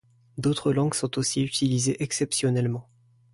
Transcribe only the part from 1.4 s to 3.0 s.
utilisées exceptionnellement.